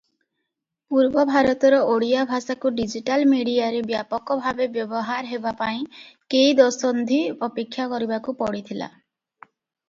[0.93, 5.85] ପୂର୍ବ ଭାରତର ଓଡ଼ିଆ ଭାଷାକୁ ଡିଜିଟାଲ ମିଡିଆରେ ବ୍ୟାପକ ଭାବେ ବ୍ୟବହାର ହେବା ପାଇଁ
[6.35, 8.91] କେଇ ଦଶନ୍ଧି ଅପେକ୍ଷା କରିବାକୁ ପଡ଼ିଥିଲା।